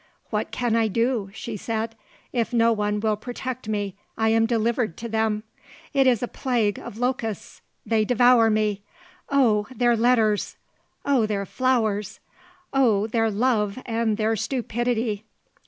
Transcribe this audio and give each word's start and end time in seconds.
"What 0.31 0.49
can 0.49 0.75
I 0.75 0.87
do?" 0.87 1.29
she 1.31 1.55
said. 1.55 1.93
"If 2.33 2.53
no 2.53 2.71
one 2.73 2.99
will 3.01 3.15
protect 3.15 3.69
me 3.69 3.93
I 4.17 4.29
am 4.29 4.47
delivered 4.47 4.97
to 4.97 5.07
them. 5.07 5.43
It 5.93 6.07
is 6.07 6.23
a 6.23 6.27
plague 6.27 6.79
of 6.79 6.97
locusts. 6.97 7.61
They 7.85 8.03
devour 8.03 8.49
me. 8.49 8.81
Oh 9.29 9.67
their 9.75 9.95
letters! 9.95 10.57
Oh 11.05 11.27
their 11.27 11.45
flowers! 11.45 12.19
Oh 12.73 13.05
their 13.05 13.29
love 13.29 13.77
and 13.85 14.17
their 14.17 14.35
stupidity! 14.35 15.23